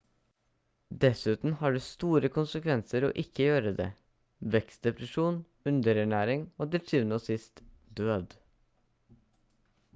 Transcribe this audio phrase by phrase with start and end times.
[1.01, 3.87] dessuten har det store konsekvenser å ikke gjøre det
[4.55, 5.37] vekstdepresjon
[5.73, 7.65] underernæring og til syvende og sist
[8.01, 8.37] død